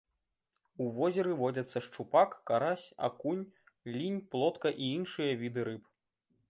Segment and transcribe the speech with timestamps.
[0.85, 3.45] У возеры водзяцца шчупак, карась, акунь,
[3.99, 5.83] лінь, плотка і іншыя віды рыб.